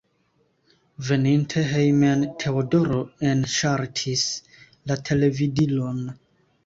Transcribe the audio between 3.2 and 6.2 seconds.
enŝaltis la televidilon.